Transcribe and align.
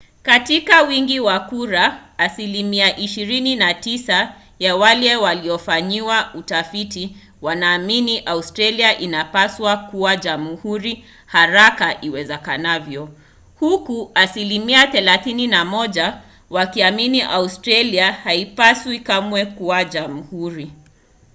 katika 0.23 0.81
wingi 0.81 1.19
wa 1.19 1.39
kura 1.39 2.03
asilimia 2.17 2.91
29 2.91 4.31
ya 4.59 4.75
wale 4.75 5.15
waliofanyiwa 5.15 6.29
utafiti 6.33 7.15
wanaamini 7.41 8.19
australia 8.19 8.97
inapaswa 8.99 9.77
kuwa 9.77 10.17
jamhuri 10.17 11.05
haraka 11.25 12.01
iwezekanavyo 12.01 13.09
huku 13.59 14.11
asilimia 14.15 14.85
31 14.85 16.17
wakiamini 16.49 17.21
australia 17.21 18.11
haipaswi 18.13 18.99
kamwe 18.99 19.45
kuwa 19.45 19.83
jamhuri 19.83 20.71